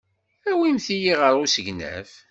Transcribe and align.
Awimt-iyi 0.49 1.13
ɣer 1.21 1.33
usegnaf. 1.43 2.11